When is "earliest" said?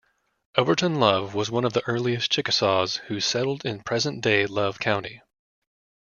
1.87-2.31